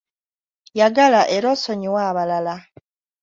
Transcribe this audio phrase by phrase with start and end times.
[0.79, 2.55] Yagala era osonyiwe abalala.